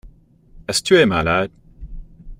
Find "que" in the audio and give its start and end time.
0.81-0.87